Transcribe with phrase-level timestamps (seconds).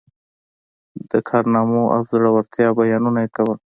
[1.11, 3.57] د کارنامو او زړه ورتیا بیانونه یې کول.